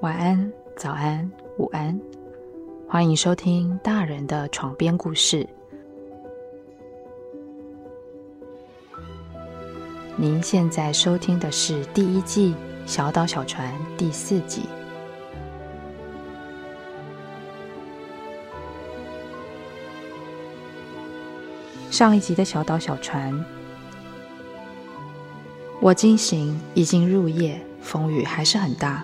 [0.00, 1.98] 晚安，早安，午安，
[2.86, 5.48] 欢迎收听大人的床边故事。
[10.14, 12.54] 您现在收听的是第一季
[12.86, 14.68] 《小岛小船》第四集。
[21.90, 23.42] 上一集的小岛小船，
[25.80, 29.02] 我惊醒，已经入夜，风雨还是很大。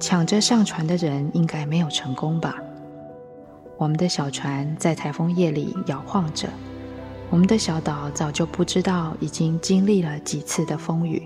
[0.00, 2.56] 抢着上船的人应该没有成功吧？
[3.76, 6.48] 我们的小船在台风夜里摇晃着。
[7.28, 11.22] 我们的小岛早就不知道已经经历了几次的风雨，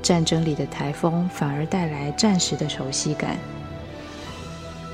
[0.00, 3.36] 战争里的台风反而带来战时的熟悉感。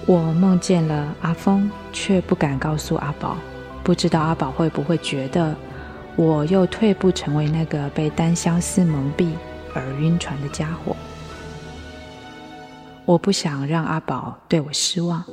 [0.07, 3.37] 我梦见了阿峰，却不敢告诉阿宝，
[3.85, 5.55] 不知道阿宝会不会觉得
[6.17, 9.33] 我又退步成为那个被单相思蒙蔽
[9.75, 10.97] 而晕船的家伙。
[13.05, 15.25] 我不想让阿宝对我失望。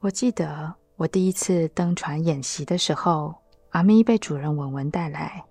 [0.00, 3.34] 我记得我第一次登船演习的时候，
[3.70, 5.42] 阿咪被主人文文带来，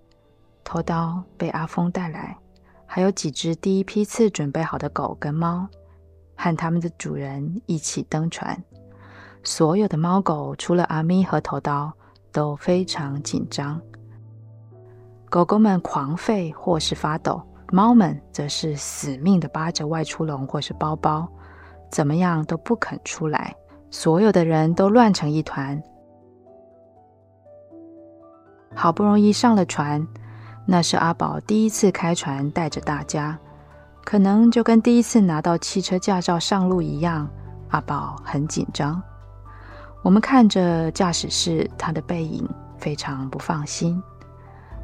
[0.62, 2.38] 头刀被阿峰带来，
[2.86, 5.66] 还有几只第一批次准备好的狗跟猫，
[6.36, 8.62] 和他们的主人一起登船。
[9.42, 11.92] 所有的猫狗除了阿咪和头刀
[12.30, 13.80] 都非常紧张，
[15.28, 21.28] 狗狗们狂吠或是发抖，猫们则是死命的扒着外出笼或是包包，
[21.90, 23.54] 怎么样都不肯出来。
[23.90, 25.82] 所有的人都乱成一团。
[28.74, 30.06] 好不容易上了船，
[30.66, 33.38] 那是阿宝第一次开船，带着大家，
[34.04, 37.28] 可能就跟第一次拿到汽车驾照上路一样，
[37.70, 39.02] 阿宝很紧张。
[40.02, 42.46] 我们看着驾驶室他的背影，
[42.78, 44.02] 非常不放心。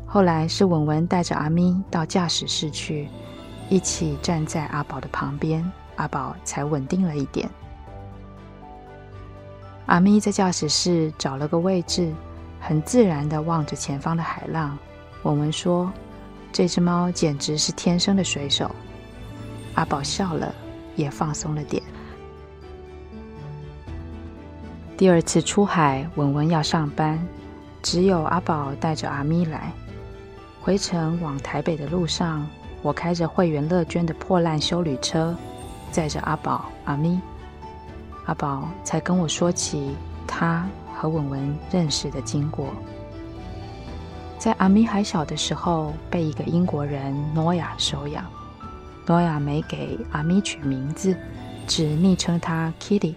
[0.06, 3.08] 后来是文文带着阿咪到驾驶室去，
[3.68, 7.48] 一起站在阿宝的旁边，阿宝才稳定了一点。
[9.92, 12.10] 阿咪在驾驶室找了个位置，
[12.58, 14.78] 很自然的望着前方的海浪。
[15.22, 15.92] 文文说
[16.50, 18.70] ：“这只猫简直是天生的水手。”
[19.76, 20.50] 阿宝笑了，
[20.96, 21.82] 也放松了点。
[24.96, 27.22] 第二次出海，文文要上班，
[27.82, 29.70] 只有阿宝带着阿咪来。
[30.62, 32.48] 回程往台北的路上，
[32.80, 35.36] 我开着会员乐捐的破烂修旅车，
[35.90, 37.20] 载着阿宝、阿咪。
[38.26, 39.96] 阿宝才跟我说起
[40.26, 42.68] 他和文文认识的经过。
[44.38, 48.24] 在阿咪还小的时候，被一个英国人诺亚收养。
[49.06, 51.16] 诺亚没给阿咪取名字，
[51.66, 53.14] 只昵称他 Kitty。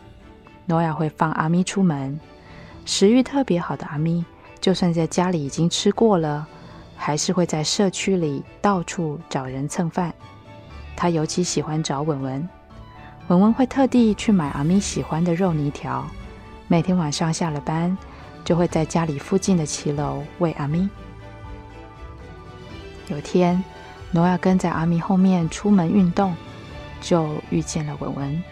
[0.65, 2.19] 诺亚会放阿咪出门，
[2.85, 4.25] 食欲特别好的阿咪，
[4.59, 6.47] 就算在家里已经吃过了，
[6.95, 10.13] 还是会在社区里到处找人蹭饭。
[10.95, 12.49] 他尤其喜欢找文文。
[13.27, 16.05] 文文会特地去买阿咪喜欢的肉泥条，
[16.67, 17.97] 每天晚上下了班，
[18.43, 20.87] 就会在家里附近的骑楼喂阿咪。
[23.07, 23.63] 有天，
[24.11, 26.35] 诺亚跟在阿咪后面出门运动，
[27.01, 28.43] 就遇见了文文，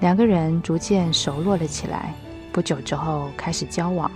[0.00, 2.12] 两个人逐渐熟络了起来。
[2.52, 4.10] 不久之后开始交往，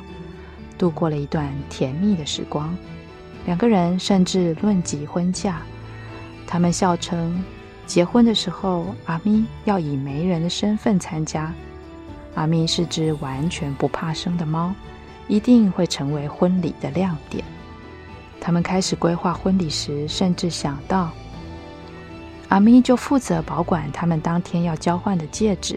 [0.76, 2.76] 度过了一段甜蜜的时光。
[3.46, 5.62] 两个人甚至论及婚嫁，
[6.46, 7.42] 他们笑称。
[7.88, 11.50] 结婚的时候，阿咪要以媒人的身份参加。
[12.34, 14.72] 阿咪是只完全不怕生的猫，
[15.26, 17.42] 一定会成为婚礼的亮点。
[18.38, 21.10] 他们开始规划婚礼时，甚至想到，
[22.50, 25.76] 阿咪就负责保管他们当天要交换的戒指，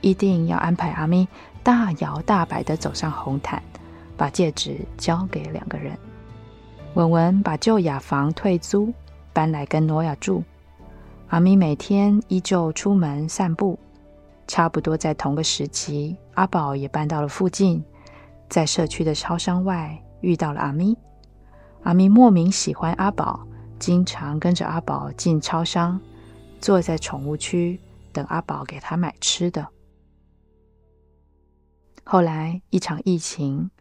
[0.00, 1.26] 一定要安排阿咪
[1.64, 3.60] 大摇大摆地走上红毯，
[4.16, 5.98] 把戒指交给两个人。
[6.94, 8.94] 文文把旧雅房退租，
[9.32, 10.44] 搬来跟诺亚住。
[11.34, 13.76] 阿咪每天依旧出门散步，
[14.46, 17.84] 差不多在同个时期，阿宝也搬到了附近，
[18.48, 20.96] 在社区的超商外遇到了阿咪。
[21.82, 23.44] 阿咪莫名喜欢阿宝，
[23.80, 26.00] 经常跟着阿宝进超商，
[26.60, 27.80] 坐在宠物区
[28.12, 29.66] 等阿宝给他买吃的。
[32.04, 33.72] 后来一场疫情，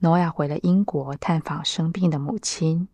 [0.00, 2.88] 诺亚回了英国探访生病的母亲，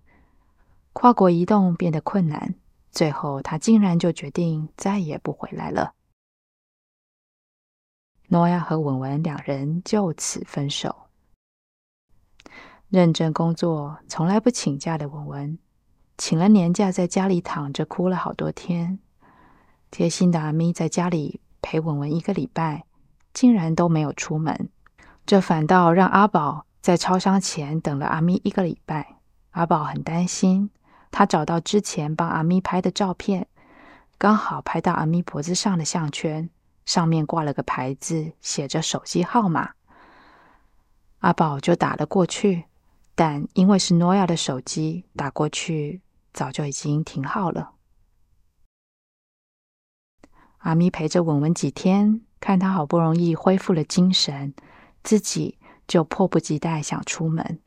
[0.93, 2.55] 跨国移动变得困难。
[2.97, 5.93] 最后他竟然就决定再也不回来了。
[8.29, 10.97] 诺亚和文文两人就此分手。
[12.89, 15.59] 认真工作、从来不请假的文文，
[16.17, 18.99] 请了年假，在家里躺着哭了好多天。
[19.91, 22.87] 贴心的阿咪在家里陪文文一个礼拜，
[23.35, 24.71] 竟然都没有出门，
[25.27, 29.19] 这反倒让阿宝在超商前等了阿咪一个礼拜。
[29.51, 30.71] 阿宝很担心，
[31.11, 33.47] 他找到之前帮阿咪拍的照片，
[34.19, 36.49] 刚好拍到阿咪脖子上的项圈，
[36.85, 39.71] 上面挂了个牌子，写着手机号码。
[41.21, 42.65] 阿宝就打了过去。
[43.19, 46.03] 但因为是诺亚的手机，打过去
[46.35, 47.71] 早就已经停号了。
[50.59, 54.53] 阿咪陪着文文几天，看他好不容易恢复了精神，
[55.03, 55.57] 自己
[55.89, 57.59] 就迫不及待想出门。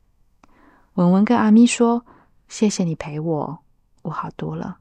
[0.94, 2.06] 文文跟阿咪说
[2.50, 3.60] ：“谢谢你陪我，
[4.02, 4.80] 我好多了。”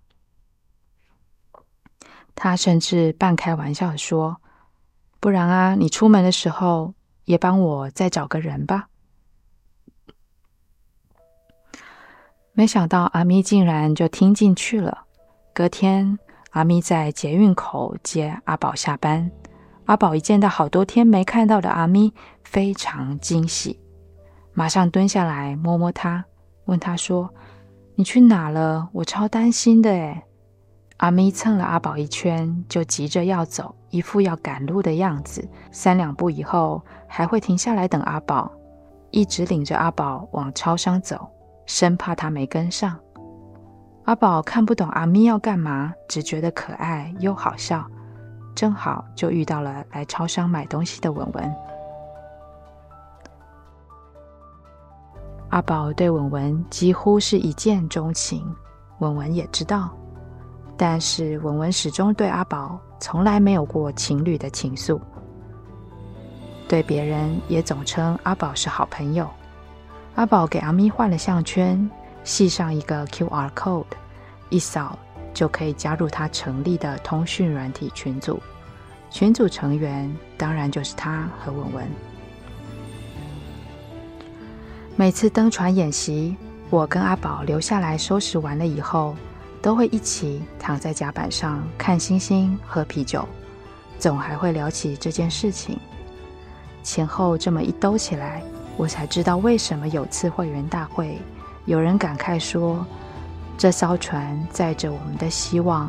[2.34, 4.40] 他甚至半开玩笑的说
[5.20, 6.94] ：“不然啊，你出门的时候
[7.24, 8.88] 也帮我再找个人吧。”
[12.52, 15.06] 没想到阿咪竟然就听进去了。
[15.52, 16.18] 隔天，
[16.50, 19.30] 阿咪在捷运口接阿宝下班。
[19.86, 22.12] 阿宝一见到好多天没看到的阿咪，
[22.44, 23.80] 非常惊喜，
[24.52, 26.24] 马上蹲下来摸摸他，
[26.66, 27.32] 问他说
[27.98, 28.88] ：“你去哪了？
[28.92, 30.22] 我超担心的。”诶。
[30.98, 35.48] 阿咪蹭了阿宝一圈，就急着要走，一副要赶路的样子。
[35.72, 38.52] 三两步以后，还会停下来等阿宝，
[39.10, 41.28] 一直领着阿宝往超商走。
[41.66, 42.96] 生怕他没跟上，
[44.04, 47.84] 阿宝看不懂阿咪要干嘛，只觉得可爱又好笑。
[48.54, 51.52] 正好就遇到了来超商买东西的文文。
[55.50, 58.44] 阿宝对文文几乎是一见钟情，
[58.98, 59.88] 文文也知道，
[60.76, 65.00] 但是文文始终对阿宝从来没有过情侣的情愫，
[66.68, 69.26] 对别人也总称阿宝是好朋友。
[70.16, 71.90] 阿宝给阿咪换了项圈，
[72.24, 73.86] 系上一个 QR code，
[74.50, 74.98] 一扫
[75.32, 78.38] 就可以加入他成立的通讯软体群组。
[79.10, 81.88] 群组成员当然就是他和文文。
[84.98, 86.36] 每次登船演习，
[86.70, 89.14] 我跟阿宝留下来收拾完了以后，
[89.62, 93.24] 都会一起躺在甲板上看星星、喝啤酒，
[93.96, 95.78] 总还会聊起这件事情。
[96.82, 98.42] 前后这么一兜起来。
[98.76, 101.16] 我才知道为什么有次会员大会，
[101.64, 102.84] 有人感慨说
[103.56, 105.88] ：“这艘船载着我们的希望，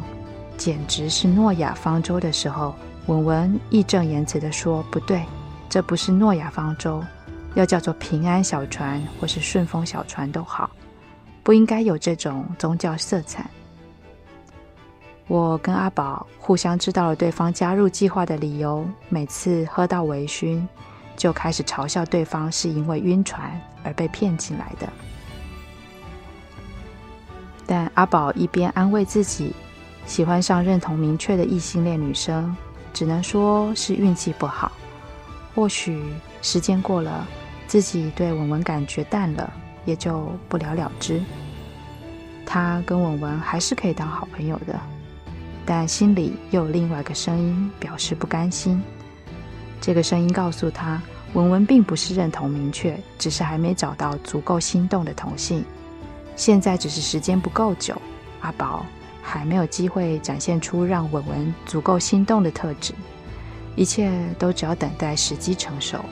[0.55, 2.75] 简直是诺亚方舟。”的时候，
[3.07, 5.23] 文文义正言辞地说：“不对，
[5.67, 7.03] 这不是诺亚方舟，
[7.55, 10.69] 要叫做平安小船或是顺风小船都好，
[11.43, 13.49] 不应该有这种宗教色彩。”
[15.27, 20.65] 我跟阿宝互相知道了对方加入计划的理由，每次喝到微醺。
[21.15, 23.51] 就开始嘲笑对方是因为晕船
[23.83, 24.87] 而被骗进来的，
[27.67, 29.53] 但阿宝一边安慰自己，
[30.05, 32.55] 喜欢上认同明确的异性恋女生，
[32.93, 34.71] 只能说是运气不好。
[35.53, 36.01] 或许
[36.41, 37.27] 时间过了，
[37.69, 39.53] 自己对文文感觉淡了，
[39.85, 41.21] 也就不了了之。
[42.43, 44.75] 他跟文文还是可以当好朋友的，
[45.67, 48.81] 但心里又有另外一个声音表示不甘心。
[49.79, 50.99] 这个声音告诉他，
[51.33, 55.63] 文文并不是认同明确，只是还没找到足够心动的同性。
[56.35, 57.95] 现在只是时间不够久，
[58.39, 58.83] 阿宝
[59.21, 62.95] 还没有机会展现出让文文足够心动的特质。
[63.75, 66.03] 一切都只要等待时机成熟。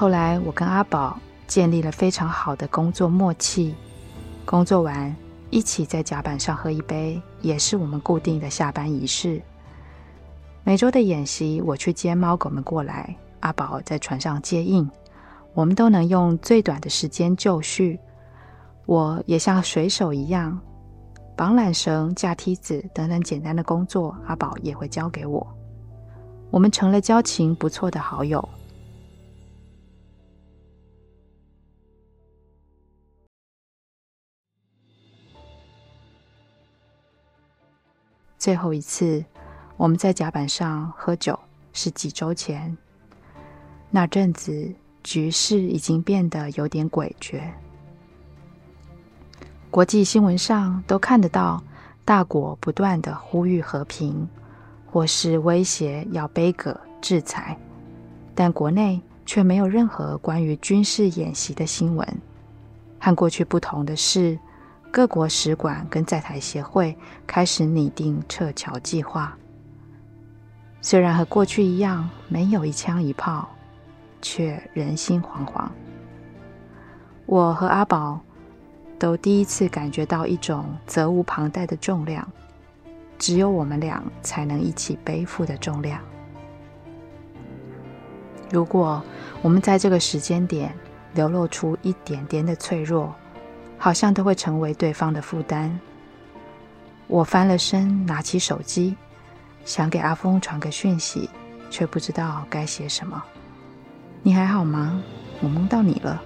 [0.00, 3.74] 后来，我跟阿宝建立了非常好的工作默契，
[4.44, 5.12] 工作完
[5.50, 9.42] 一起在甲板上喝一杯，也是我们固定的下班仪式。
[10.62, 14.88] 每周的演习，我去接猫狗们过来，阿宝在船上接应，
[15.52, 17.98] 我们都能用最短的时间就绪。
[18.86, 20.56] 我也像水手一样，
[21.36, 25.44] 绑缆绳、架梯子等等简单的工作，阿宝也会教给我。
[26.52, 28.48] 我们成了交情不错的好友。
[38.38, 39.24] 最后一次。
[39.76, 41.38] 我们在甲板上喝酒
[41.72, 42.76] 是几周前，
[43.90, 47.40] 那阵子局势已经变得有点诡谲。
[49.70, 51.62] 国际新闻上都看得到
[52.04, 54.28] 大国不断地呼吁和平，
[54.90, 57.56] 或是威胁要杯葛制裁，
[58.34, 62.04] 但国内却没有任何关于军事演习的新闻。
[62.98, 64.36] 和过去不同的是，
[64.90, 69.36] 各国使馆跟在台协会开始拟定撤侨计划。
[70.80, 73.48] 虽然和过去一样没有一枪一炮，
[74.22, 75.68] 却人心惶惶。
[77.26, 78.18] 我和阿宝
[78.98, 82.26] 都第一次感觉到一种责无旁贷的重量，
[83.18, 86.00] 只有我们俩才能一起背负的重量。
[88.50, 89.02] 如果
[89.42, 90.72] 我们在这个时间点
[91.12, 93.14] 流露出一点点的脆弱，
[93.78, 95.78] 好像都会成为对方的负担。
[97.06, 98.96] 我翻了身，拿起手机，
[99.64, 101.30] 想给阿峰传个讯息，
[101.70, 103.22] 却不知道该写什么。
[104.22, 105.02] 你还好吗？
[105.40, 106.20] 我梦到你了。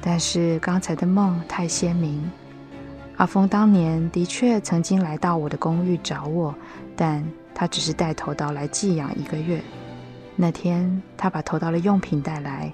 [0.00, 2.30] 但是刚才的梦太鲜明。
[3.16, 6.54] 阿峰当年的确曾经来到我的公寓找我，
[6.96, 9.62] 但他只是带头刀来寄养一个月。
[10.36, 12.72] 那天他把头刀的用品带来，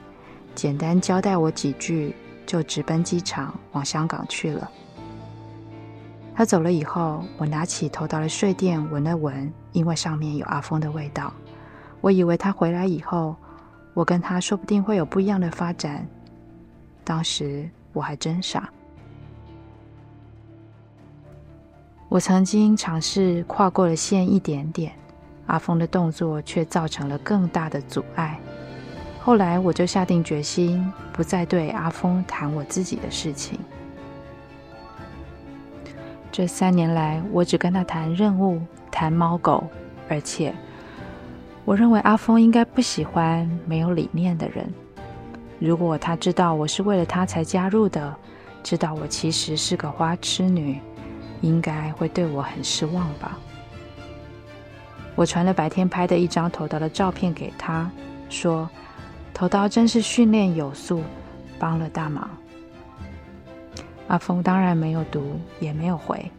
[0.54, 2.14] 简单交代我几句，
[2.50, 4.69] 就直奔机场往香港去了。
[6.35, 11.33] 他走了以后，我拿起头刀的睡垫闻了闻，因为上面有阿峰的味道。
[12.00, 13.37] 我以为他回来以后，
[13.95, 16.04] 我跟他说不定会有不一样的发展。
[17.04, 18.69] 当时我还真傻。
[22.09, 24.92] 我曾经尝试跨过了线一点点。
[25.47, 28.40] 阿峰的动作却造成了更大的阻碍。
[29.23, 33.59] 后来我就下定决心，不再对阿峰谈我自己的事情。
[36.33, 38.61] 这三年来，我只跟他谈任务、
[38.91, 39.65] 谈猫狗，
[40.09, 40.55] 而且
[41.65, 44.67] 我认为阿峰应该不喜欢没有理念的人。
[45.59, 48.17] 如果他知道我是为了他才加入的，
[48.62, 50.81] 知道我其实是个花痴女，
[51.43, 53.39] 应该会对我很失望吧。
[55.15, 57.91] 我传了白天拍的一张头刀的照片给他，
[58.31, 58.71] 说
[59.40, 61.02] ：“头刀真是训练有素，
[61.59, 62.28] 帮了大忙。”
[64.06, 66.30] 阿峰当然没有读，也没有回。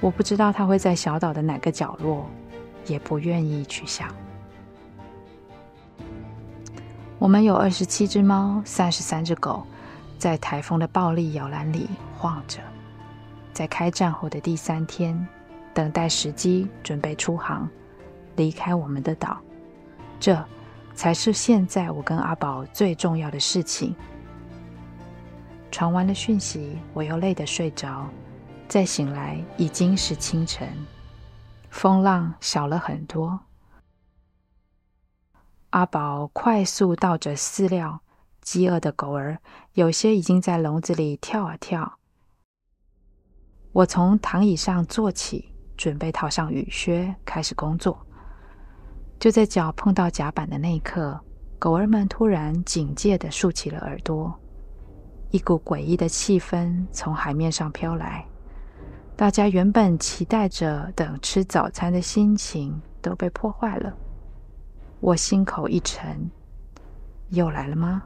[0.00, 2.28] 我不知道他会在小岛的哪个角落，
[2.88, 4.08] 也不愿意去想。
[7.20, 9.64] 我们有二十七只猫，三十三只狗，
[10.18, 12.58] 在台风的暴力摇篮里晃着。
[13.52, 15.28] 在开战后的第三天，
[15.72, 17.70] 等待时机，准备出航。
[18.34, 19.38] 离开我们的岛，
[20.18, 20.44] 这
[20.94, 23.94] 才是现在我跟阿宝最重要的事情。
[25.70, 28.08] 传完了讯息，我又累得睡着，
[28.68, 30.68] 再醒来已经是清晨，
[31.70, 33.40] 风浪小了很多。
[35.70, 38.02] 阿宝快速倒着饲料，
[38.42, 39.38] 饥饿的狗儿
[39.72, 41.98] 有些已经在笼子里跳啊跳。
[43.72, 48.06] 我从躺椅上坐起，准备套上雨靴，开始工作。
[49.22, 51.16] 就在脚碰到甲板的那一刻，
[51.56, 54.34] 狗儿们突然警戒地竖起了耳朵，
[55.30, 58.26] 一股诡异的气氛从海面上飘来。
[59.14, 63.94] 大家原本期待着等吃早餐的心情都被破坏了。
[64.98, 66.28] 我心口一沉，
[67.28, 68.02] 又来了吗？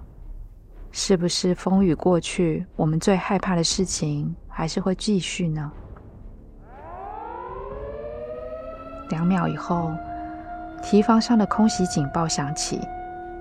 [0.93, 5.73] 是不是风雨过去，我们最害怕的事情还是会继续呢？
[9.09, 9.91] 两秒以后。
[10.89, 12.81] 堤防上的空袭警报响起，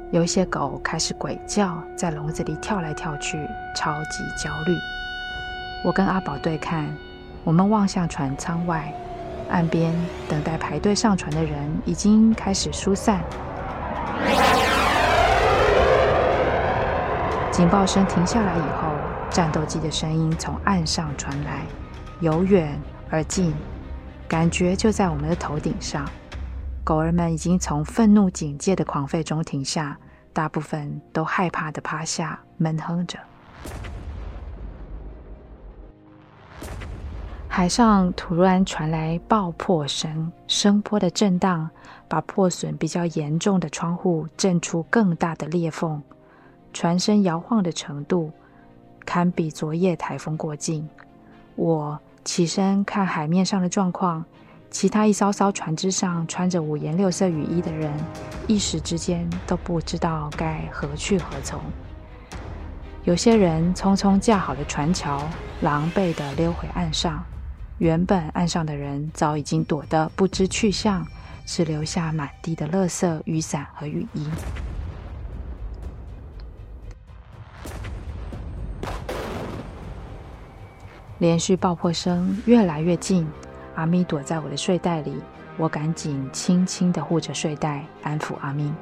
[0.09, 4.75] 有一些狗开始鬼叫，在笼子里跳来跳去，超级焦虑。
[5.83, 6.91] 我跟阿宝对看，
[7.43, 8.91] 我们望向船舱外，
[9.51, 9.93] 岸边
[10.27, 13.21] 等待排队上船的人已经开始疏散。
[17.51, 18.89] 警报声停下来以后，
[19.29, 21.61] 战斗机的声音从岸上传来，
[22.21, 22.75] 由远
[23.11, 23.53] 而近，
[24.27, 26.09] 感觉就在我们的头顶上。
[26.85, 29.97] 狗儿们已经从愤怒警戒的狂吠中停下，
[30.31, 33.17] 大部分都害怕地趴下，闷哼着。
[37.47, 41.67] 海上突然传来爆破声，声波的震荡
[42.07, 45.99] 把破损比较严重的窗户震出更大的裂缝，
[46.71, 48.31] 船身摇晃的程度
[49.03, 50.87] 堪比昨夜台风过境。
[51.55, 54.23] 我起身看海面上的状况。
[54.75, 57.89] 其他一艘艘船只上穿着五颜六色雨衣的人，
[58.45, 61.61] 一时之间都不知道该何去何从。
[63.05, 65.25] 有些人匆匆架好了船桥，
[65.61, 67.23] 狼狈地溜回岸上。
[67.77, 71.07] 原本岸上的人早已经躲得不知去向，
[71.45, 74.27] 只留下满地的垃圾、雨伞和雨衣。
[81.19, 83.25] 连续爆破声越来越近。
[83.75, 85.21] 阿咪躲在我的睡袋里，
[85.57, 88.73] 我赶紧轻轻地护着睡袋，安抚阿咪。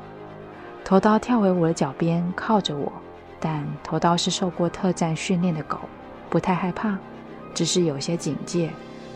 [0.86, 2.92] 头刀跳回我的脚边，靠着我。
[3.40, 5.78] 但头刀是受过特战训练的狗，
[6.30, 6.98] 不太害怕，
[7.54, 8.72] 只是有些警戒，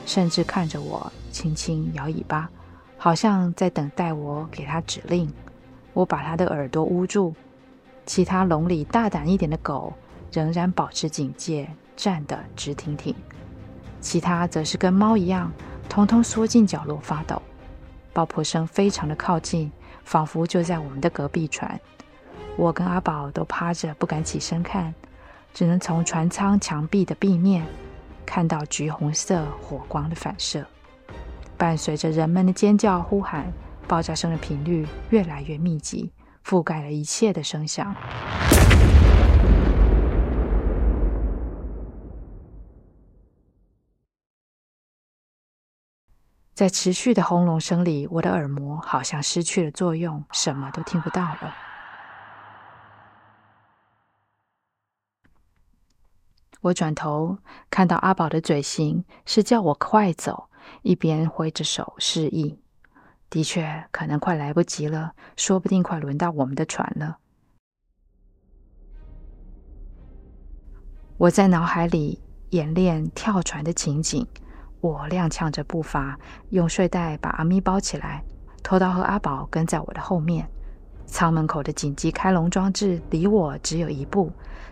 [0.05, 2.49] 甚至看着我轻轻摇尾巴，
[2.97, 5.31] 好像在等待我给他指令。
[5.93, 7.33] 我把它的耳朵捂住。
[8.05, 9.93] 其他笼里大胆一点的狗
[10.31, 13.13] 仍然保持警戒，站得直挺挺；
[13.99, 15.51] 其他则是跟猫一样，
[15.89, 17.41] 通通缩进角落发抖。
[18.13, 19.71] 爆破声非常的靠近，
[20.03, 21.79] 仿佛就在我们的隔壁船。
[22.55, 24.93] 我跟阿宝都趴着，不敢起身看，
[25.53, 27.65] 只能从船舱墙壁的壁面
[28.25, 30.65] 看到橘红色火光的反射。
[31.57, 33.51] 伴随着人们的尖叫呼喊，
[33.87, 36.11] 爆炸声的频率越来越密集。
[36.45, 37.93] 覆盖了一切的声响。
[46.57, 51.53] 在持续的轰隆声里，我的耳膜好像失去了作用，什么都听不到了。
[56.61, 57.37] 我转头
[57.69, 60.49] 看到阿宝的嘴型是叫我快走，
[60.81, 62.59] 一边挥着手示意。
[63.29, 67.19] 的确，可能快来不及了，说不定快轮到我们的船了。
[71.19, 74.25] 我在脑海里演练跳船的情景，
[74.79, 76.17] 我踉跄着步伐，
[76.49, 78.23] 用睡袋把阿咪包起来，
[78.63, 80.47] 头刀和阿宝跟在我的后面。
[81.05, 84.31] 舱门口的紧急开笼装置离我只有一步，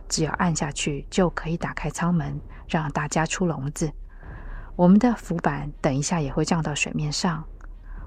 [0.10, 3.90] 只要按下去就可以打开舱门，让大家出笼子。
[4.76, 7.42] 我们的浮板等一下也会降到水面上。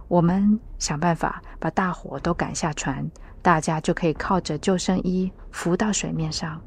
[0.08, 6.60] 我们想办法把大伙都赶下船，大家就可以靠着救生衣浮到水面上。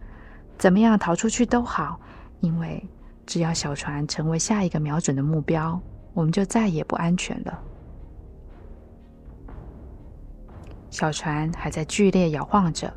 [0.57, 1.99] 怎么样逃出去都好，
[2.39, 2.83] 因为
[3.25, 5.79] 只要小船成为下一个瞄准的目标，
[6.13, 7.59] 我们就再也不安全了。
[10.89, 12.93] 小船还在剧烈摇晃着，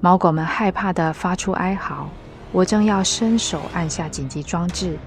[0.00, 2.08] 猫狗们害怕的发出哀嚎。
[2.52, 4.98] 我正要伸手按下紧急装置，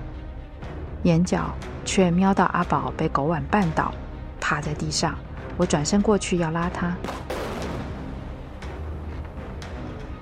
[1.03, 1.53] 眼角
[1.85, 3.93] 却瞄到阿宝被狗碗绊倒。
[4.39, 5.15] 趴在地上，
[5.55, 6.93] 我转身过去要拉他。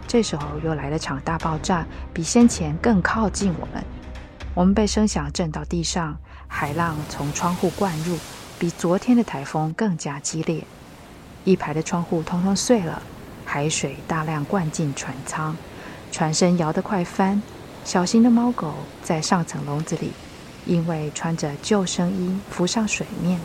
[0.08, 3.84] 这时候又来了场大爆炸，比先前更靠近我们。
[4.54, 8.18] 我们被声响震到地上，海浪从窗户灌入，
[8.60, 10.66] 比昨天的台风更加激烈。
[11.46, 13.02] 一排的窗户通通碎了，
[13.46, 15.56] 海水大量灌进船舱，
[16.12, 17.42] 船身摇得快翻。
[17.86, 20.12] 小型的猫狗在上层笼子里，
[20.66, 23.40] 因为穿着救生衣浮上水面。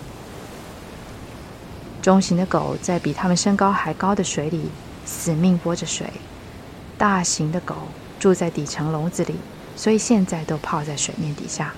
[2.03, 4.71] 中型的狗在比它们身高还高的水里
[5.05, 6.13] 死命拨着水，
[6.99, 7.77] 大型的狗
[8.19, 9.37] 住在底层笼子里，
[9.77, 11.73] 所以现在都泡在水面底下。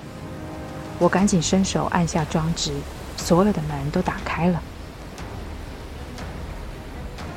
[0.97, 2.73] 我赶紧伸手按下装置，
[3.17, 4.61] 所有的门都打开了。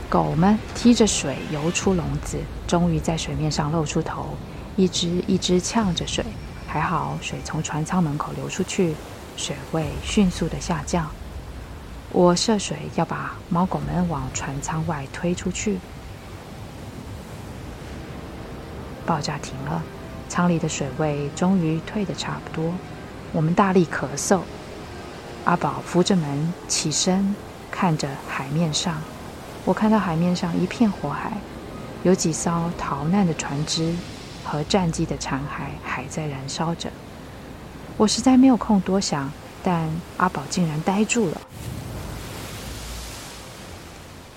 [0.09, 4.37] 狗们踢着水游出笼子，终于在水面上露出头，
[4.77, 6.25] 一只一只呛着水，
[6.67, 8.95] 还好水从船舱门口流出去，
[9.37, 11.11] 水位迅速的下降。
[12.11, 15.79] 我涉水要把猫狗们往船舱外推出去。
[19.07, 19.83] 爆炸停了，
[20.33, 22.73] 舱里的水位终于退得差不多。
[23.35, 24.41] 我们大力咳嗽。
[25.45, 27.37] 阿宝扶着门起身，
[27.71, 28.99] 看着海面上。
[29.67, 31.35] 我看到海面上一片火海，
[32.03, 33.95] 有几艘逃难的船只
[34.43, 36.91] 和战机的残骸还在燃烧着。
[37.99, 39.31] 我实在没有空多想，
[39.63, 41.43] 但阿宝竟然呆住了。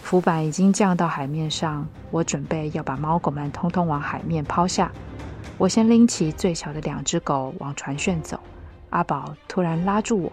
[0.04, 4.92] 浮板已经降到海面上，我准备要把猫狗们通通往海面抛下。
[5.58, 8.40] 我先拎起最小的两只狗往船舷走。
[8.90, 10.32] 阿宝突然拉住我，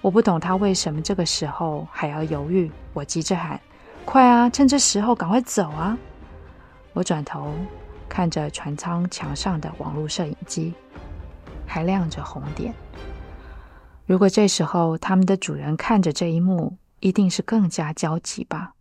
[0.00, 2.70] 我不懂他为什么这个时候还要犹豫。
[2.92, 3.60] 我急着喊
[4.04, 5.96] ：“快啊，趁这时候赶快走啊！”
[6.94, 7.52] 我转头
[8.08, 10.74] 看着船舱墙上的网络摄影机，
[11.66, 12.74] 还亮着红点。
[14.06, 18.72] 如果这时候他们的主人看着这一幕，一定是更加焦急吧。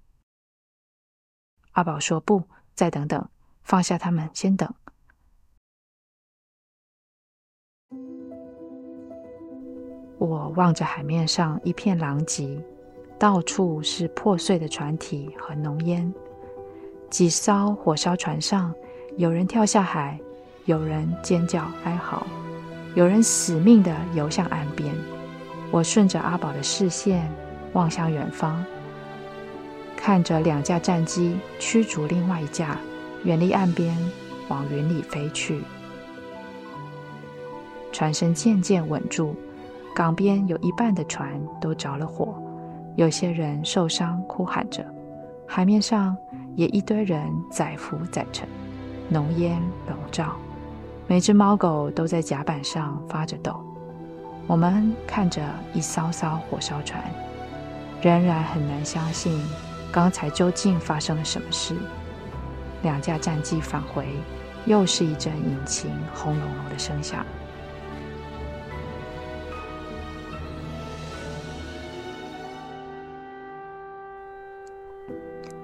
[1.74, 3.28] 阿宝说：“不，再等等，
[3.64, 4.74] 放下他们，先等。”
[10.18, 12.58] 我望着海面上一片狼藉，
[13.20, 16.14] 到处是破碎的船体和浓烟。
[17.10, 18.74] 几艘火烧船上，
[19.18, 20.20] 有人跳下海，
[20.66, 22.26] 有人尖叫哀嚎，
[22.96, 24.94] 有人死命地游向岸边。
[25.72, 27.30] 我顺着阿宝的视线
[27.74, 28.64] 望向远方。
[29.98, 32.78] 看着两架战机驱逐另外一架，
[33.24, 33.98] 远离岸边，
[34.48, 35.62] 往云里飞去。
[37.92, 39.36] 船身渐渐稳住，
[39.96, 42.36] 港边有一半的船都着了火，
[42.98, 44.86] 有些人受伤，哭喊着。
[45.48, 46.18] 海面上
[46.54, 48.46] 也一堆人载浮载沉，
[49.08, 50.36] 浓烟笼罩。
[51.08, 53.64] 每只猫狗都在甲板上发着抖。
[54.48, 55.42] 我们看着
[55.74, 57.02] 一艘艘火烧船，
[58.02, 59.42] 仍然很难相信
[59.94, 61.74] 刚才究竟发生了什么事。
[62.82, 64.06] 两架战机返回，
[64.66, 67.26] 又是一阵引擎轰隆隆的声响。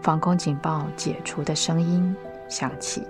[0.01, 2.15] 防空警报解除的声音
[2.49, 3.05] 响起。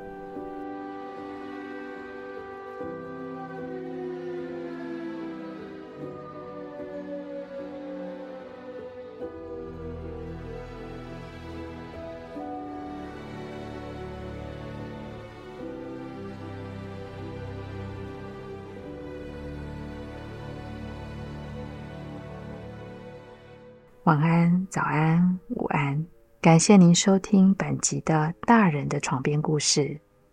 [24.03, 25.30] 晚安，早安，
[26.41, 28.15] 感谢您收听本集的
[28.47, 29.81] 《大人的床边故事》，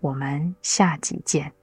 [0.00, 1.57] 我们下集见。